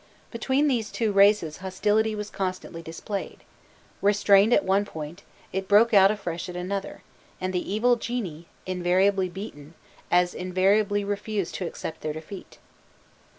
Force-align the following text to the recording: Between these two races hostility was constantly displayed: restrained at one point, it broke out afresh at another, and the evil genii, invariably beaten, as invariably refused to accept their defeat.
Between 0.31 0.67
these 0.67 0.91
two 0.91 1.11
races 1.11 1.57
hostility 1.57 2.15
was 2.15 2.31
constantly 2.31 2.81
displayed: 2.81 3.43
restrained 4.01 4.51
at 4.51 4.63
one 4.65 4.83
point, 4.83 5.21
it 5.53 5.67
broke 5.67 5.93
out 5.93 6.09
afresh 6.09 6.49
at 6.49 6.55
another, 6.55 7.03
and 7.39 7.53
the 7.53 7.71
evil 7.71 7.95
genii, 7.97 8.47
invariably 8.65 9.29
beaten, 9.29 9.75
as 10.09 10.33
invariably 10.33 11.03
refused 11.03 11.53
to 11.53 11.67
accept 11.67 12.01
their 12.01 12.13
defeat. 12.13 12.57